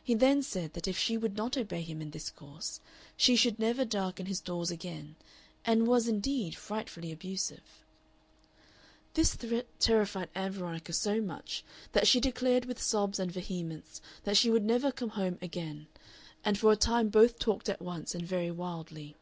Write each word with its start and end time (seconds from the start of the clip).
He 0.00 0.14
then 0.14 0.44
said 0.44 0.74
that 0.74 0.86
if 0.86 0.96
she 0.96 1.16
would 1.16 1.36
not 1.36 1.56
obey 1.56 1.82
him 1.82 2.00
in 2.00 2.10
this 2.12 2.30
course 2.30 2.78
she 3.16 3.34
should 3.34 3.58
"never 3.58 3.84
darken 3.84 4.26
his 4.26 4.38
doors 4.40 4.70
again," 4.70 5.16
and 5.64 5.88
was, 5.88 6.06
indeed, 6.06 6.54
frightfully 6.54 7.10
abusive. 7.10 7.82
This 9.14 9.34
threat 9.34 9.66
terrified 9.80 10.30
Ann 10.36 10.52
Veronica 10.52 10.92
so 10.92 11.20
much 11.20 11.64
that 11.90 12.06
she 12.06 12.20
declared 12.20 12.66
with 12.66 12.80
sobs 12.80 13.18
and 13.18 13.32
vehemence 13.32 14.00
that 14.22 14.36
she 14.36 14.50
would 14.52 14.64
never 14.64 14.92
come 14.92 15.10
home 15.18 15.36
again, 15.42 15.88
and 16.44 16.56
for 16.56 16.70
a 16.70 16.76
time 16.76 17.08
both 17.08 17.40
talked 17.40 17.68
at 17.68 17.82
once 17.82 18.14
and 18.14 18.24
very 18.24 18.52
wildly. 18.52 19.16